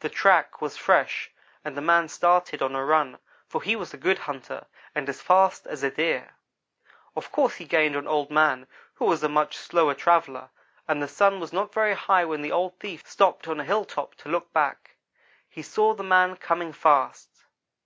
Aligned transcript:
"The 0.00 0.08
track 0.08 0.60
was 0.60 0.76
fresh 0.76 1.30
and 1.64 1.76
the 1.76 1.80
man 1.80 2.08
started 2.08 2.60
on 2.60 2.74
a 2.74 2.84
run, 2.84 3.20
for 3.46 3.62
he 3.62 3.76
was 3.76 3.94
a 3.94 3.96
good 3.96 4.18
hunter 4.18 4.66
and 4.96 5.08
as 5.08 5.22
fast 5.22 5.64
as 5.64 5.84
a 5.84 5.92
Deer. 5.92 6.34
Of 7.14 7.30
course 7.30 7.54
he 7.54 7.66
gained 7.66 7.94
on 7.94 8.08
Old 8.08 8.32
man, 8.32 8.66
who 8.94 9.04
was 9.04 9.22
a 9.22 9.28
much 9.28 9.56
slower 9.56 9.94
traveller; 9.94 10.50
and 10.88 11.00
the 11.00 11.06
Sun 11.06 11.38
was 11.38 11.52
not 11.52 11.72
very 11.72 11.94
high 11.94 12.24
when 12.24 12.42
the 12.42 12.50
old 12.50 12.80
thief 12.80 13.06
stopped 13.08 13.46
on 13.46 13.60
a 13.60 13.64
hilltop 13.64 14.16
to 14.16 14.28
look 14.28 14.52
back. 14.52 14.96
He 15.48 15.62
saw 15.62 15.94
the 15.94 16.02
man 16.02 16.34
coming 16.34 16.72
fast. 16.72 17.44